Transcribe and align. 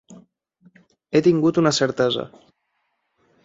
He 1.13 1.21
tingut 1.29 1.61
una 1.65 1.75
certesa. 1.81 2.27